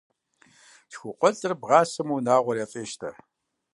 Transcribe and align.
ЛъхукъуэлӀыр 0.91 1.53
бгъаӀэсмэ, 1.59 2.13
унагъуэр 2.15 2.57
яфӀещтэ. 2.63 3.09